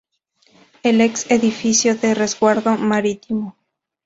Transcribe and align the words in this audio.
El 0.81 0.99
ex 0.99 1.29
edificio 1.29 1.95
de 1.95 2.15
Resguardo 2.15 2.71
Marítimo. 2.75 3.55